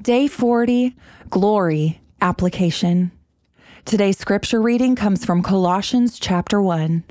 Day 0.00 0.26
40 0.26 0.94
Glory 1.30 2.00
Application. 2.20 3.12
Today's 3.84 4.18
scripture 4.18 4.60
reading 4.60 4.96
comes 4.96 5.24
from 5.24 5.42
Colossians 5.42 6.18
chapter 6.18 6.60
1. 6.60 7.04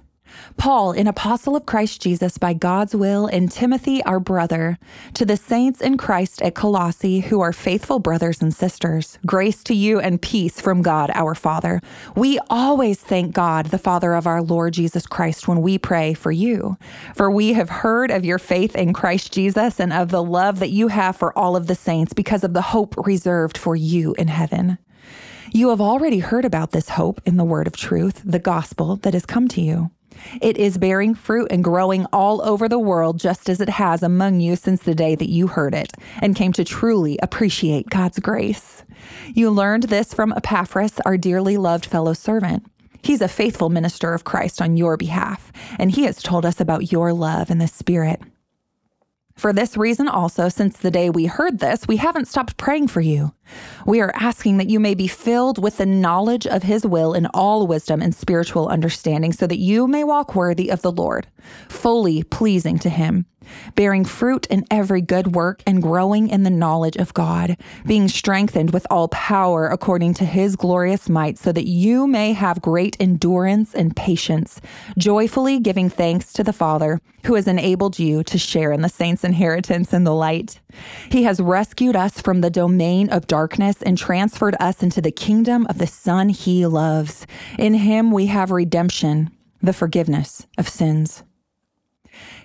Paul, 0.58 0.92
an 0.92 1.08
apostle 1.08 1.56
of 1.56 1.66
Christ 1.66 2.02
Jesus 2.02 2.38
by 2.38 2.54
God's 2.54 2.96
will, 2.96 3.28
and 3.28 3.52
Timothy, 3.52 4.04
our 4.04 4.20
brother, 4.20 4.78
to 5.14 5.26
the 5.26 5.38
saints 5.38 5.82
in 5.82 5.98
Christ 5.98 6.42
at 6.42 6.56
Colossae, 6.56 7.22
who 7.22 7.42
are 7.42 7.54
faithful 7.54 8.00
brothers 8.00 8.42
and 8.42 8.54
sisters, 8.54 9.18
grace 9.26 9.64
to 9.64 9.74
you 9.74 10.00
and 10.00 10.22
peace 10.22 10.62
from 10.62 10.82
God 10.82 11.12
our 11.14 11.36
Father. 11.36 11.82
We 12.16 12.40
always 12.50 13.00
thank 13.00 13.34
God, 13.34 13.68
the 13.68 13.78
Father 13.78 14.14
of 14.14 14.28
our 14.28 14.42
Lord 14.42 14.74
Jesus 14.74 15.06
Christ, 15.06 15.48
when 15.48 15.62
we 15.62 15.78
pray 15.78 16.14
for 16.14 16.32
you. 16.32 16.78
For 17.16 17.30
we 17.30 17.54
have 17.54 17.70
heard 17.70 18.12
of 18.12 18.26
your 18.26 18.40
faith 18.40 18.76
in 18.76 18.94
Christ 18.94 19.34
Jesus 19.34 19.80
and 19.80 19.92
of 19.92 20.10
the 20.10 20.24
love 20.24 20.60
that 20.60 20.70
you 20.70 20.88
have 20.90 21.16
for 21.16 21.38
all 21.38 21.56
of 21.56 21.68
the 21.68 21.76
saints 21.76 22.14
because 22.14 22.44
of 22.44 22.54
the 22.54 22.62
hope 22.62 22.96
reserved 23.06 23.58
for 23.58 23.76
you 23.76 24.14
in 24.18 24.28
heaven. 24.28 24.78
You 25.52 25.70
have 25.70 25.82
already 25.82 26.20
heard 26.20 26.46
about 26.46 26.72
this 26.72 26.90
hope 26.90 27.22
in 27.26 27.38
the 27.38 27.44
word 27.44 27.68
of 27.68 27.76
truth, 27.76 28.22
the 28.26 28.40
gospel 28.40 28.96
that 28.98 29.14
has 29.14 29.26
come 29.26 29.48
to 29.50 29.62
you. 29.62 29.92
It 30.42 30.58
is 30.58 30.78
bearing 30.78 31.16
fruit 31.16 31.48
and 31.52 31.64
growing 31.64 32.06
all 32.14 32.42
over 32.44 32.68
the 32.68 32.80
world, 32.80 33.20
just 33.20 33.50
as 33.50 33.62
it 33.62 33.70
has 33.70 34.04
among 34.04 34.40
you 34.40 34.56
since 34.56 34.84
the 34.84 34.96
day 34.96 35.16
that 35.16 35.30
you 35.30 35.48
heard 35.48 35.74
it 35.74 35.94
and 36.22 36.36
came 36.36 36.54
to 36.54 36.64
truly 36.64 37.18
appreciate 37.22 37.90
God's 37.90 38.20
grace. 38.20 38.84
You 39.34 39.50
learned 39.50 39.84
this 39.84 40.14
from 40.14 40.34
Epaphras, 40.34 41.00
our 41.06 41.18
dearly 41.18 41.58
loved 41.58 41.86
fellow 41.86 42.14
servant. 42.14 42.66
He's 43.02 43.22
a 43.22 43.28
faithful 43.28 43.70
minister 43.70 44.14
of 44.14 44.24
Christ 44.24 44.62
on 44.62 44.78
your 44.78 44.96
behalf, 44.96 45.52
and 45.78 45.92
he 45.92 46.04
has 46.04 46.24
told 46.24 46.46
us 46.46 46.60
about 46.62 46.92
your 46.92 47.12
love 47.14 47.52
in 47.52 47.58
the 47.58 47.68
Spirit. 47.68 48.22
For 49.36 49.52
this 49.52 49.76
reason, 49.76 50.08
also, 50.08 50.48
since 50.48 50.78
the 50.78 50.92
day 50.92 51.10
we 51.10 51.26
heard 51.26 51.60
this, 51.60 51.88
we 51.88 51.98
haven't 51.98 52.28
stopped 52.28 52.56
praying 52.58 52.88
for 52.88 53.02
you. 53.02 53.34
We 53.86 54.00
are 54.00 54.14
asking 54.16 54.58
that 54.58 54.70
you 54.70 54.80
may 54.80 54.94
be 54.94 55.08
filled 55.08 55.62
with 55.62 55.78
the 55.78 55.86
knowledge 55.86 56.46
of 56.46 56.64
His 56.64 56.86
will 56.86 57.14
in 57.14 57.26
all 57.28 57.66
wisdom 57.68 58.02
and 58.02 58.16
spiritual 58.16 58.68
understanding, 58.68 59.34
so 59.34 59.48
that 59.48 59.58
you 59.58 59.88
may 59.88 60.04
walk 60.04 60.36
worthy 60.36 60.70
of 60.70 60.82
the 60.82 60.92
Lord, 60.92 61.28
fully 61.68 62.24
pleasing 62.24 62.78
to 62.80 62.90
Him 62.90 63.26
bearing 63.76 64.06
fruit 64.06 64.46
in 64.48 64.66
every 64.70 65.02
good 65.02 65.36
work 65.36 65.62
and 65.66 65.82
growing 65.82 66.30
in 66.30 66.44
the 66.44 66.50
knowledge 66.50 66.96
of 66.98 67.14
God, 67.14 67.58
being 67.86 68.08
strengthened 68.08 68.72
with 68.72 68.88
all 68.90 69.08
power 69.10 69.68
according 69.68 70.14
to 70.16 70.26
his 70.26 70.56
glorious 70.56 71.10
might, 71.10 71.38
so 71.38 71.52
that 71.52 71.68
you 71.68 72.08
may 72.08 72.34
have 72.34 72.62
great 72.62 72.98
endurance 73.00 73.74
and 73.74 73.96
patience, 73.96 74.62
joyfully 74.98 75.60
giving 75.60 75.90
thanks 75.90 76.34
to 76.34 76.44
the 76.44 76.54
Father 76.54 77.00
who 77.26 77.36
has 77.36 77.48
enabled 77.48 78.00
you 78.00 78.24
to 78.24 78.38
share 78.38 78.72
in 78.72 78.82
the 78.82 78.90
saints' 78.90 79.24
inheritance 79.24 79.94
in 79.94 80.04
the 80.04 80.14
light. 80.14 80.60
He 81.10 81.24
has 81.24 81.40
rescued 81.40 81.96
us 81.96 82.20
from 82.20 82.42
the 82.42 82.50
domain 82.50 83.10
of 83.10 83.28
darkness 83.28 83.82
and 83.82 83.98
transferred 83.98 84.56
us 84.60 84.84
into 84.84 85.02
the 85.02 85.12
kingdom 85.12 85.66
of 85.70 85.78
the 85.78 85.88
Son 85.88 86.30
he 86.30 86.66
loves. 86.66 87.26
In 87.58 87.74
him 87.76 88.12
we 88.12 88.26
have 88.28 88.52
redemption, 88.52 89.32
the 89.62 89.74
forgiveness 89.74 90.46
of 90.58 90.68
sins. 90.68 91.24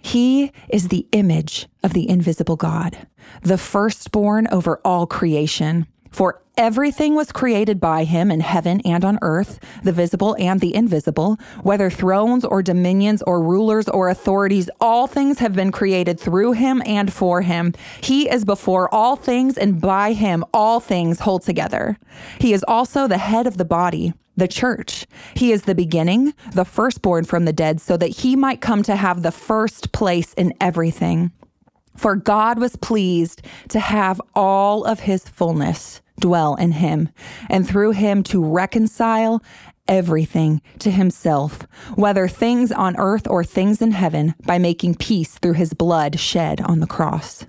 He 0.00 0.52
is 0.68 0.88
the 0.88 1.06
image 1.12 1.68
of 1.82 1.92
the 1.92 2.08
invisible 2.08 2.56
God, 2.56 3.06
the 3.42 3.58
firstborn 3.58 4.46
over 4.50 4.80
all 4.84 5.06
creation. 5.06 5.86
For 6.10 6.42
everything 6.56 7.14
was 7.14 7.32
created 7.32 7.78
by 7.78 8.04
him 8.04 8.30
in 8.30 8.40
heaven 8.40 8.80
and 8.84 9.04
on 9.04 9.18
earth, 9.22 9.60
the 9.82 9.92
visible 9.92 10.34
and 10.38 10.60
the 10.60 10.74
invisible, 10.74 11.38
whether 11.62 11.90
thrones 11.90 12.44
or 12.44 12.62
dominions 12.62 13.22
or 13.22 13.42
rulers 13.42 13.88
or 13.88 14.08
authorities, 14.08 14.70
all 14.80 15.06
things 15.06 15.38
have 15.38 15.54
been 15.54 15.70
created 15.70 16.18
through 16.18 16.52
him 16.52 16.82
and 16.86 17.12
for 17.12 17.42
him. 17.42 17.74
He 18.02 18.28
is 18.28 18.44
before 18.44 18.92
all 18.92 19.16
things, 19.16 19.58
and 19.58 19.80
by 19.80 20.14
him 20.14 20.44
all 20.52 20.80
things 20.80 21.20
hold 21.20 21.42
together. 21.42 21.98
He 22.40 22.52
is 22.52 22.64
also 22.66 23.06
the 23.06 23.18
head 23.18 23.46
of 23.46 23.56
the 23.56 23.64
body 23.64 24.14
the 24.38 24.48
church. 24.48 25.06
He 25.34 25.52
is 25.52 25.62
the 25.62 25.74
beginning, 25.74 26.34
the 26.52 26.64
firstborn 26.64 27.24
from 27.24 27.44
the 27.44 27.52
dead, 27.52 27.80
so 27.80 27.96
that 27.96 28.18
he 28.18 28.36
might 28.36 28.60
come 28.60 28.82
to 28.84 28.96
have 28.96 29.22
the 29.22 29.32
first 29.32 29.92
place 29.92 30.32
in 30.34 30.54
everything. 30.60 31.32
For 31.96 32.14
God 32.14 32.58
was 32.58 32.76
pleased 32.76 33.42
to 33.70 33.80
have 33.80 34.20
all 34.34 34.84
of 34.84 35.00
his 35.00 35.28
fullness 35.28 36.00
dwell 36.20 36.54
in 36.54 36.72
him, 36.72 37.08
and 37.50 37.66
through 37.66 37.92
him 37.92 38.22
to 38.24 38.44
reconcile 38.44 39.42
everything 39.88 40.60
to 40.78 40.90
himself, 40.90 41.62
whether 41.94 42.28
things 42.28 42.70
on 42.70 42.96
earth 42.98 43.26
or 43.28 43.42
things 43.42 43.80
in 43.80 43.92
heaven, 43.92 44.34
by 44.44 44.58
making 44.58 44.94
peace 44.94 45.38
through 45.38 45.54
his 45.54 45.72
blood 45.72 46.20
shed 46.20 46.60
on 46.60 46.80
the 46.80 46.86
cross. 46.86 47.46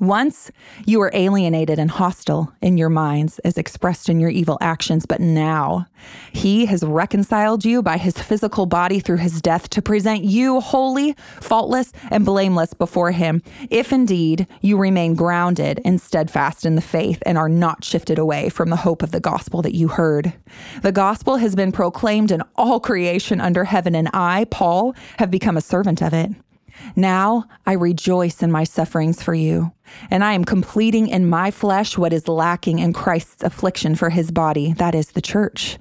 Once 0.00 0.52
you 0.86 1.00
were 1.00 1.10
alienated 1.12 1.76
and 1.78 1.90
hostile 1.90 2.52
in 2.62 2.78
your 2.78 2.88
minds 2.88 3.40
as 3.40 3.58
expressed 3.58 4.08
in 4.08 4.20
your 4.20 4.30
evil 4.30 4.56
actions, 4.60 5.06
but 5.06 5.20
now 5.20 5.86
he 6.32 6.66
has 6.66 6.84
reconciled 6.84 7.64
you 7.64 7.82
by 7.82 7.96
his 7.96 8.16
physical 8.16 8.64
body 8.64 9.00
through 9.00 9.16
his 9.16 9.42
death 9.42 9.68
to 9.68 9.82
present 9.82 10.22
you 10.22 10.60
holy, 10.60 11.14
faultless, 11.40 11.92
and 12.10 12.24
blameless 12.24 12.74
before 12.74 13.10
him, 13.10 13.42
if 13.70 13.92
indeed 13.92 14.46
you 14.60 14.76
remain 14.78 15.14
grounded 15.14 15.80
and 15.84 16.00
steadfast 16.00 16.64
in 16.64 16.76
the 16.76 16.80
faith 16.80 17.20
and 17.26 17.36
are 17.36 17.48
not 17.48 17.82
shifted 17.82 18.20
away 18.20 18.48
from 18.48 18.70
the 18.70 18.76
hope 18.76 19.02
of 19.02 19.10
the 19.10 19.20
gospel 19.20 19.62
that 19.62 19.74
you 19.74 19.88
heard. 19.88 20.32
The 20.82 20.92
gospel 20.92 21.36
has 21.36 21.56
been 21.56 21.72
proclaimed 21.72 22.30
in 22.30 22.42
all 22.54 22.78
creation 22.78 23.40
under 23.40 23.64
heaven, 23.64 23.96
and 23.96 24.08
I, 24.14 24.46
Paul, 24.50 24.94
have 25.18 25.30
become 25.30 25.56
a 25.56 25.60
servant 25.60 26.02
of 26.02 26.12
it. 26.14 26.30
Now 26.96 27.44
I 27.66 27.72
rejoice 27.72 28.42
in 28.42 28.50
my 28.50 28.64
sufferings 28.64 29.22
for 29.22 29.34
you, 29.34 29.72
and 30.10 30.24
I 30.24 30.32
am 30.32 30.44
completing 30.44 31.08
in 31.08 31.28
my 31.28 31.50
flesh 31.50 31.98
what 31.98 32.12
is 32.12 32.28
lacking 32.28 32.78
in 32.78 32.92
Christ's 32.92 33.42
affliction 33.42 33.94
for 33.94 34.10
his 34.10 34.30
body, 34.30 34.72
that 34.74 34.94
is 34.94 35.12
the 35.12 35.20
church. 35.20 35.78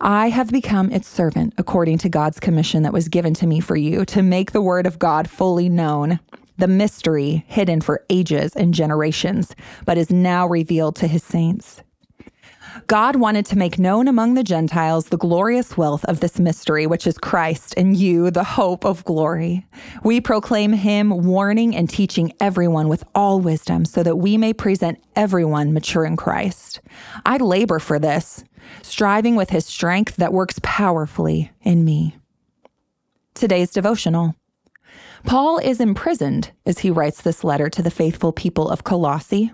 I 0.00 0.28
have 0.30 0.50
become 0.50 0.90
its 0.90 1.08
servant 1.08 1.54
according 1.56 1.98
to 1.98 2.08
God's 2.08 2.40
commission 2.40 2.82
that 2.82 2.92
was 2.92 3.08
given 3.08 3.32
to 3.34 3.46
me 3.46 3.60
for 3.60 3.76
you 3.76 4.04
to 4.06 4.22
make 4.22 4.50
the 4.52 4.60
word 4.60 4.86
of 4.86 4.98
God 4.98 5.30
fully 5.30 5.68
known, 5.68 6.18
the 6.58 6.68
mystery 6.68 7.44
hidden 7.46 7.80
for 7.80 8.04
ages 8.10 8.54
and 8.56 8.74
generations, 8.74 9.54
but 9.86 9.96
is 9.96 10.10
now 10.10 10.46
revealed 10.46 10.96
to 10.96 11.06
his 11.06 11.22
saints. 11.22 11.83
God 12.86 13.16
wanted 13.16 13.46
to 13.46 13.58
make 13.58 13.78
known 13.78 14.08
among 14.08 14.34
the 14.34 14.42
Gentiles 14.42 15.06
the 15.06 15.16
glorious 15.16 15.76
wealth 15.76 16.04
of 16.06 16.20
this 16.20 16.38
mystery, 16.38 16.86
which 16.86 17.06
is 17.06 17.18
Christ 17.18 17.74
in 17.74 17.94
you, 17.94 18.30
the 18.30 18.44
hope 18.44 18.84
of 18.84 19.04
glory. 19.04 19.66
We 20.02 20.20
proclaim 20.20 20.72
him, 20.72 21.24
warning 21.24 21.76
and 21.76 21.88
teaching 21.88 22.32
everyone 22.40 22.88
with 22.88 23.04
all 23.14 23.40
wisdom, 23.40 23.84
so 23.84 24.02
that 24.02 24.16
we 24.16 24.36
may 24.36 24.52
present 24.52 25.02
everyone 25.14 25.72
mature 25.72 26.04
in 26.04 26.16
Christ. 26.16 26.80
I 27.24 27.36
labor 27.36 27.78
for 27.78 27.98
this, 27.98 28.44
striving 28.82 29.36
with 29.36 29.50
his 29.50 29.66
strength 29.66 30.16
that 30.16 30.32
works 30.32 30.58
powerfully 30.62 31.52
in 31.62 31.84
me. 31.84 32.16
Today's 33.34 33.70
devotional. 33.70 34.34
Paul 35.24 35.58
is 35.58 35.80
imprisoned 35.80 36.50
as 36.66 36.80
he 36.80 36.90
writes 36.90 37.22
this 37.22 37.44
letter 37.44 37.70
to 37.70 37.82
the 37.82 37.90
faithful 37.90 38.32
people 38.32 38.68
of 38.68 38.84
Colossae. 38.84 39.52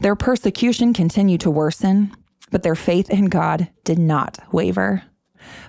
Their 0.00 0.16
persecution 0.16 0.92
continued 0.92 1.40
to 1.42 1.50
worsen 1.50 2.16
but 2.50 2.62
their 2.62 2.74
faith 2.74 3.10
in 3.10 3.26
God 3.26 3.68
did 3.84 3.98
not 3.98 4.38
waver. 4.52 5.04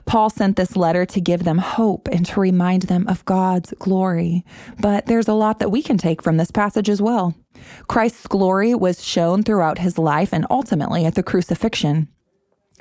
Paul 0.06 0.29
sent 0.29 0.56
this 0.56 0.75
letter 0.75 1.06
to 1.06 1.22
give 1.22 1.44
them 1.44 1.59
hope 1.59 2.07
and 2.12 2.25
to 2.28 2.40
remind 2.40 2.84
them 2.84 3.07
of 3.07 3.25
God's 3.25 3.73
glory. 3.79 4.44
But 4.79 5.06
there's 5.06 5.28
a 5.28 5.34
lot 5.34 5.59
that 5.59 5.72
we 5.72 5.81
can 5.81 5.97
take 5.97 6.23
from 6.23 6.38
this 6.38 6.51
passage 6.51 6.89
as 6.89 7.01
well. 7.01 7.35
Christ's 7.88 8.28
glory 8.28 8.73
was 8.73 9.03
shown 9.03 9.44
throughout 9.44 9.79
his 9.79 9.97
life 9.97 10.34
and 10.34 10.45
ultimately 10.50 11.06
at 11.06 11.16
the 11.16 11.23
crucifixion. 11.23 12.07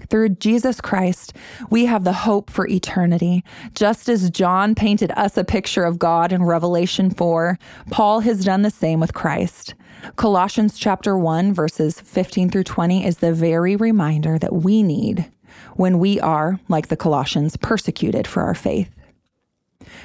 Through 0.08 0.30
Jesus 0.30 0.80
Christ, 0.80 1.34
we 1.70 1.86
have 1.86 2.04
the 2.04 2.12
hope 2.12 2.50
for 2.50 2.66
eternity. 2.68 3.44
Just 3.74 4.08
as 4.08 4.30
John 4.30 4.74
painted 4.74 5.10
us 5.16 5.36
a 5.36 5.44
picture 5.44 5.84
of 5.84 5.98
God 5.98 6.32
in 6.32 6.44
Revelation 6.44 7.10
4, 7.10 7.58
Paul 7.90 8.20
has 8.20 8.44
done 8.44 8.62
the 8.62 8.70
same 8.70 9.00
with 9.00 9.12
Christ. 9.12 9.74
Colossians 10.16 10.78
chapter 10.78 11.18
1 11.18 11.52
verses 11.52 12.00
15 12.00 12.50
through 12.50 12.64
20 12.64 13.04
is 13.04 13.18
the 13.18 13.32
very 13.32 13.76
reminder 13.76 14.38
that 14.38 14.54
we 14.54 14.82
need 14.82 15.30
when 15.74 15.98
we 15.98 16.20
are, 16.20 16.60
like 16.68 16.88
the 16.88 16.96
Colossians, 16.96 17.56
persecuted 17.56 18.26
for 18.26 18.42
our 18.42 18.54
faith. 18.54 18.94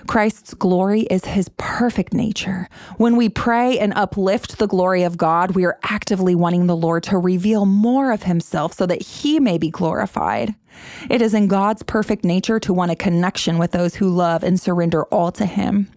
Christ's 0.08 0.54
glory 0.54 1.02
is 1.02 1.26
his 1.26 1.50
perfect 1.58 2.14
nature. 2.14 2.70
When 2.98 3.16
we 3.16 3.30
pray 3.30 3.80
and 3.80 3.94
uplift 3.96 4.58
the 4.58 4.68
glory 4.68 5.04
of 5.04 5.18
God, 5.18 5.52
we 5.52 5.66
are 5.66 5.80
actively 5.84 6.36
wanting 6.36 6.68
the 6.68 6.76
Lord 6.76 7.04
to 7.04 7.18
reveal 7.18 7.66
more 7.66 8.12
of 8.12 8.24
himself 8.24 8.74
so 8.74 8.86
that 8.86 9.02
he 9.02 9.40
may 9.40 9.58
be 9.58 9.70
glorified. 9.70 10.56
It 11.10 11.22
is 11.22 11.34
in 11.34 11.48
God's 11.48 11.84
perfect 11.84 12.24
nature 12.24 12.60
to 12.60 12.74
want 12.74 12.92
a 12.92 12.96
connection 12.96 13.58
with 13.58 13.72
those 13.72 13.96
who 13.96 14.10
love 14.10 14.44
and 14.44 14.60
surrender 14.60 15.06
all 15.06 15.32
to 15.34 15.46
him 15.46 15.90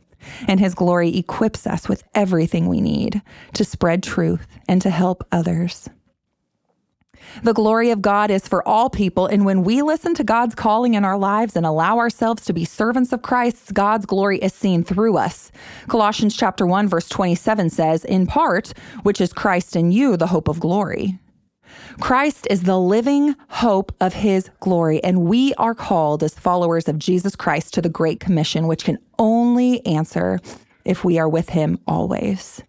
and 0.49 0.61
His 0.61 0.75
glory 0.75 1.17
equips 1.17 1.67
us 1.67 1.89
with 1.89 2.05
everything 2.15 2.67
we 2.67 2.81
need 2.81 3.23
to 3.55 3.65
spread 3.65 4.03
truth 4.03 4.47
and 4.69 4.81
to 4.83 4.91
help 4.91 5.27
others. 5.33 5.89
The 7.43 7.53
glory 7.53 7.91
of 7.91 8.03
God 8.03 8.31
is 8.31 8.49
for 8.49 8.67
all 8.67 8.91
people, 8.91 9.27
and 9.27 9.45
when 9.45 9.65
we 9.65 9.83
listen 9.83 10.15
to 10.15 10.25
God's 10.25 10.55
calling 10.55 10.95
in 10.95 11.05
our 11.05 11.19
lives 11.19 11.57
and 11.57 11.67
allow 11.67 11.99
ourselves 11.99 12.45
to 12.47 12.53
be 12.53 12.65
servants 12.65 13.13
of 13.13 13.23
Christ, 13.23 13.75
God's 13.75 14.07
glory 14.07 14.39
is 14.39 14.53
seen 14.53 14.85
through 14.85 15.17
us. 15.17 15.51
Colossians 15.89 16.37
chapter 16.37 16.67
1 16.67 16.89
verse 16.89 17.09
27 17.09 17.71
says, 17.71 18.05
"In 18.05 18.27
part, 18.27 18.73
which 19.03 19.21
is 19.21 19.33
Christ 19.33 19.77
in 19.77 19.93
you, 19.93 20.17
the 20.17 20.29
hope 20.29 20.49
of 20.49 20.61
glory." 20.61 21.19
Christ 22.01 22.47
is 22.51 22.63
the 22.63 22.79
living 22.79 23.35
hope 23.49 23.93
of 24.01 24.15
his 24.15 24.51
glory, 24.61 25.03
and 25.03 25.25
we 25.25 25.55
are 25.55 25.75
called 25.75 26.23
as 26.23 26.35
followers 26.35 26.89
of 26.89 26.99
Jesus 26.99 27.35
Christ 27.37 27.75
to 27.75 27.83
the 27.83 27.89
Great 27.89 28.21
Commission, 28.21 28.67
which 28.67 28.85
can 28.85 28.99
only 29.19 29.85
answer 29.87 30.39
if 30.85 31.05
we 31.05 31.19
are 31.19 31.29
with 31.29 31.51
him 31.51 31.79
always. 31.87 32.63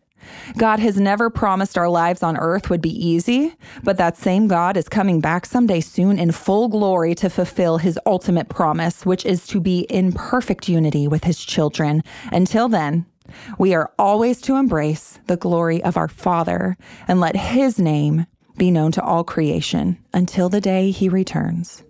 God 0.57 0.79
has 0.79 0.99
never 0.99 1.29
promised 1.29 1.77
our 1.77 1.89
lives 1.89 2.23
on 2.23 2.37
earth 2.37 2.69
would 2.69 2.81
be 2.81 3.07
easy, 3.07 3.55
but 3.83 3.97
that 3.97 4.17
same 4.17 4.47
God 4.47 4.77
is 4.77 4.89
coming 4.89 5.19
back 5.19 5.45
someday 5.45 5.81
soon 5.81 6.19
in 6.19 6.31
full 6.31 6.67
glory 6.67 7.15
to 7.15 7.29
fulfill 7.29 7.77
his 7.77 7.99
ultimate 8.05 8.49
promise, 8.49 9.05
which 9.05 9.25
is 9.25 9.45
to 9.47 9.59
be 9.59 9.81
in 9.81 10.11
perfect 10.11 10.67
unity 10.69 11.07
with 11.07 11.23
his 11.23 11.43
children. 11.43 12.03
Until 12.31 12.67
then, 12.69 13.05
we 13.57 13.73
are 13.73 13.91
always 13.99 14.41
to 14.41 14.55
embrace 14.55 15.19
the 15.27 15.37
glory 15.37 15.83
of 15.83 15.97
our 15.97 16.07
Father 16.07 16.77
and 17.07 17.19
let 17.19 17.35
his 17.35 17.79
name 17.79 18.25
be 18.57 18.71
known 18.71 18.91
to 18.93 19.03
all 19.03 19.23
creation 19.23 19.97
until 20.13 20.49
the 20.49 20.61
day 20.61 20.91
he 20.91 21.09
returns. 21.09 21.83